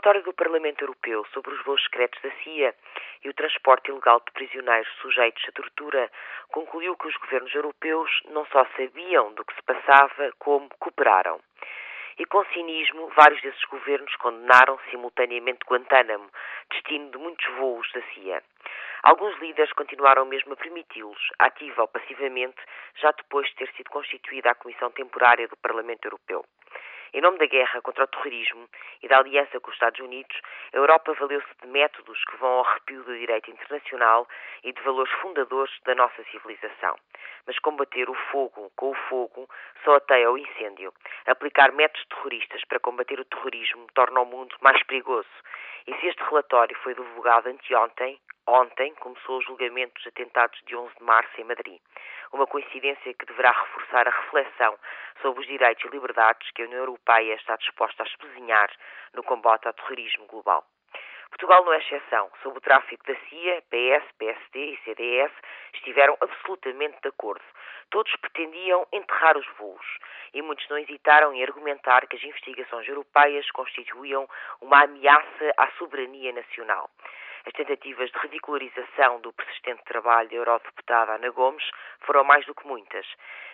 Relatório 0.00 0.22
do 0.22 0.32
Parlamento 0.32 0.82
Europeu 0.82 1.26
sobre 1.26 1.52
os 1.52 1.62
voos 1.62 1.82
secretos 1.82 2.18
da 2.22 2.30
CIA 2.42 2.74
e 3.22 3.28
o 3.28 3.34
transporte 3.34 3.90
ilegal 3.90 4.18
de 4.24 4.32
prisioneiros 4.32 4.88
sujeitos 5.02 5.44
a 5.46 5.52
tortura 5.52 6.10
concluiu 6.48 6.96
que 6.96 7.06
os 7.06 7.16
governos 7.18 7.54
europeus 7.54 8.10
não 8.30 8.46
só 8.46 8.64
sabiam 8.78 9.34
do 9.34 9.44
que 9.44 9.54
se 9.54 9.62
passava, 9.62 10.32
como 10.38 10.70
cooperaram. 10.78 11.38
E 12.18 12.24
com 12.24 12.42
cinismo, 12.46 13.12
vários 13.14 13.42
desses 13.42 13.62
governos 13.64 14.16
condenaram 14.16 14.78
simultaneamente 14.90 15.66
Guantánamo, 15.66 16.30
destino 16.70 17.10
de 17.10 17.18
muitos 17.18 17.46
voos 17.56 17.86
da 17.92 18.00
CIA. 18.14 18.42
Alguns 19.02 19.38
líderes 19.38 19.72
continuaram 19.74 20.24
mesmo 20.24 20.54
a 20.54 20.56
permiti-los, 20.56 21.30
ativa 21.38 21.82
ou 21.82 21.88
passivamente, 21.88 22.56
já 22.96 23.10
depois 23.12 23.46
de 23.48 23.56
ter 23.56 23.70
sido 23.76 23.90
constituída 23.90 24.50
a 24.50 24.54
Comissão 24.54 24.90
Temporária 24.92 25.46
do 25.46 25.58
Parlamento 25.58 26.06
Europeu. 26.06 26.42
Em 27.12 27.20
nome 27.20 27.38
da 27.38 27.46
guerra 27.46 27.82
contra 27.82 28.04
o 28.04 28.06
terrorismo 28.06 28.68
e 29.02 29.08
da 29.08 29.18
aliança 29.18 29.58
com 29.58 29.68
os 29.68 29.74
Estados 29.74 29.98
Unidos, 29.98 30.40
a 30.72 30.76
Europa 30.76 31.12
valeu-se 31.14 31.48
de 31.60 31.66
métodos 31.66 32.24
que 32.24 32.36
vão 32.36 32.48
ao 32.48 32.64
arrepio 32.64 33.02
do 33.02 33.18
direito 33.18 33.50
internacional 33.50 34.28
e 34.62 34.72
de 34.72 34.80
valores 34.82 35.12
fundadores 35.14 35.72
da 35.84 35.96
nossa 35.96 36.22
civilização. 36.30 36.96
Mas 37.48 37.58
combater 37.58 38.08
o 38.08 38.14
fogo 38.14 38.70
com 38.76 38.90
o 38.90 38.94
fogo 39.08 39.48
só 39.82 39.96
ateia 39.96 40.30
o 40.30 40.38
incêndio. 40.38 40.94
Aplicar 41.26 41.72
métodos 41.72 42.06
terroristas 42.06 42.64
para 42.66 42.78
combater 42.78 43.18
o 43.18 43.24
terrorismo 43.24 43.88
torna 43.92 44.20
o 44.20 44.26
mundo 44.26 44.54
mais 44.60 44.80
perigoso. 44.84 45.28
E 45.88 45.94
se 45.96 46.06
este 46.06 46.22
relatório 46.22 46.76
foi 46.78 46.94
divulgado 46.94 47.48
anteontem, 47.48 48.20
ontem 48.46 48.94
começou 48.96 49.38
o 49.38 49.42
julgamento 49.42 49.94
dos 49.94 50.06
atentados 50.06 50.60
de 50.66 50.76
11 50.76 50.94
de 50.96 51.02
março 51.02 51.40
em 51.40 51.44
Madrid. 51.44 51.80
Uma 52.32 52.46
coincidência 52.46 53.14
que 53.14 53.26
deverá 53.26 53.50
reforçar 53.52 54.06
a 54.06 54.10
reflexão 54.10 54.78
sobre 55.22 55.40
os 55.40 55.46
direitos 55.46 55.84
e 55.84 55.88
liberdades 55.88 56.50
que 56.52 56.62
a 56.62 56.66
União 56.66 56.80
Europeia 56.80 57.34
está 57.34 57.56
disposta 57.56 58.02
a 58.02 58.06
espezinhar 58.06 58.70
no 59.14 59.22
combate 59.22 59.66
ao 59.66 59.74
terrorismo 59.74 60.26
global. 60.26 60.64
Portugal 61.30 61.64
não 61.64 61.72
é 61.72 61.78
exceção. 61.78 62.30
Sob 62.42 62.58
o 62.58 62.60
tráfico 62.60 63.06
da 63.06 63.14
CIA, 63.28 63.62
PS, 63.70 64.12
PSD 64.18 64.72
e 64.72 64.76
CDS 64.84 65.32
estiveram 65.74 66.16
absolutamente 66.20 66.98
de 67.02 67.08
acordo. 67.08 67.44
Todos 67.90 68.14
pretendiam 68.16 68.86
enterrar 68.92 69.36
os 69.36 69.46
voos 69.58 69.86
e 70.34 70.42
muitos 70.42 70.68
não 70.68 70.78
hesitaram 70.78 71.32
em 71.32 71.42
argumentar 71.42 72.06
que 72.06 72.16
as 72.16 72.22
investigações 72.22 72.86
europeias 72.86 73.50
constituíam 73.52 74.28
uma 74.60 74.84
ameaça 74.84 75.52
à 75.56 75.70
soberania 75.72 76.32
nacional. 76.32 76.90
As 77.46 77.52
tentativas 77.54 78.10
de 78.10 78.18
ridicularização 78.18 79.20
do 79.20 79.32
persistente 79.32 79.82
trabalho 79.84 80.28
da 80.28 80.36
eurodeputada 80.36 81.14
Ana 81.14 81.30
Gomes 81.30 81.64
foram 82.00 82.22
mais 82.22 82.44
do 82.44 82.54
que 82.54 82.66
muitas. 82.66 83.06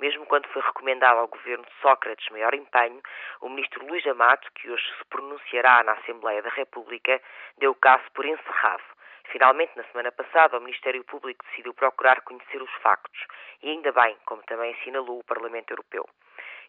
Mesmo 0.00 0.26
quando 0.26 0.48
foi 0.48 0.62
recomendado 0.62 1.18
ao 1.18 1.28
governo 1.28 1.64
de 1.64 1.72
Sócrates 1.80 2.28
maior 2.30 2.54
empenho, 2.54 3.00
o 3.40 3.48
ministro 3.48 3.86
Luís 3.86 4.04
Amato, 4.06 4.50
que 4.54 4.70
hoje 4.70 4.84
se 4.98 5.04
pronunciará 5.06 5.82
na 5.84 5.92
Assembleia 5.92 6.42
da 6.42 6.50
República, 6.50 7.20
deu 7.58 7.70
o 7.70 7.76
caso 7.76 8.04
por 8.14 8.24
encerrado. 8.26 8.82
Finalmente, 9.30 9.76
na 9.76 9.84
semana 9.84 10.10
passada, 10.10 10.58
o 10.58 10.60
Ministério 10.60 11.04
Público 11.04 11.44
decidiu 11.46 11.74
procurar 11.74 12.22
conhecer 12.22 12.62
os 12.62 12.72
factos, 12.82 13.26
e 13.62 13.70
ainda 13.70 13.92
bem, 13.92 14.16
como 14.24 14.42
também 14.44 14.74
assinalou 14.74 15.20
o 15.20 15.24
Parlamento 15.24 15.70
Europeu. 15.70 16.08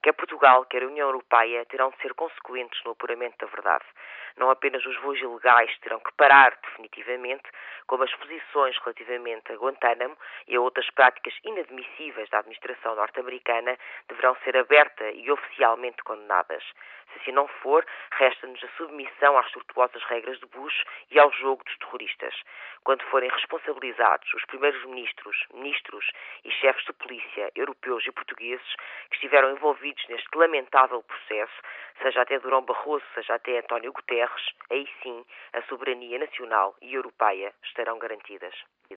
Quer 0.00 0.12
Portugal, 0.12 0.64
quer 0.66 0.84
a 0.84 0.86
União 0.86 1.08
Europeia 1.08 1.64
terão 1.66 1.90
de 1.90 1.96
ser 2.00 2.14
consequentes 2.14 2.80
no 2.84 2.92
apuramento 2.92 3.36
da 3.44 3.50
verdade. 3.50 3.84
Não 4.36 4.48
apenas 4.48 4.86
os 4.86 4.96
voos 5.00 5.20
ilegais 5.20 5.76
terão 5.80 5.98
que 5.98 6.12
parar 6.12 6.56
definitivamente, 6.62 7.42
como 7.88 8.04
as 8.04 8.14
posições 8.14 8.78
relativamente 8.78 9.50
a 9.50 9.56
Guantánamo 9.56 10.16
e 10.46 10.54
a 10.54 10.60
outras 10.60 10.88
práticas 10.90 11.34
inadmissíveis 11.42 12.30
da 12.30 12.38
administração 12.38 12.94
norte-americana 12.94 13.76
deverão 14.08 14.36
ser 14.44 14.56
aberta 14.56 15.10
e 15.10 15.28
oficialmente 15.32 16.00
condenadas. 16.04 16.62
Se 17.12 17.20
assim 17.20 17.32
não 17.32 17.48
for, 17.48 17.84
resta-nos 18.12 18.62
a 18.62 18.68
submissão 18.76 19.36
às 19.36 19.50
tortuosas 19.50 20.02
regras 20.04 20.38
de 20.38 20.46
Bush 20.46 20.84
e 21.10 21.18
ao 21.18 21.32
jogo 21.32 21.64
dos 21.64 21.76
terroristas. 21.78 22.34
Quando 22.84 23.02
forem 23.04 23.30
responsabilizados 23.30 24.32
os 24.34 24.44
primeiros 24.44 24.84
ministros, 24.84 25.36
ministros 25.52 26.06
e 26.44 26.50
chefes 26.52 26.84
de 26.84 26.92
polícia 26.92 27.50
europeus 27.56 28.06
e 28.06 28.12
portugueses 28.12 28.74
que 29.08 29.16
estiveram 29.16 29.50
envolvidos 29.88 30.08
neste 30.08 30.36
lamentável 30.36 31.02
processo, 31.02 31.52
seja 32.02 32.22
até 32.22 32.38
Durão 32.38 32.62
Barroso, 32.62 33.04
seja 33.14 33.34
até 33.34 33.58
António 33.58 33.92
Guterres, 33.92 34.46
aí 34.70 34.86
sim 35.02 35.24
a 35.52 35.62
soberania 35.62 36.18
nacional 36.18 36.76
e 36.82 36.94
europeia 36.94 37.52
estarão 37.62 37.98
garantidas. 37.98 38.54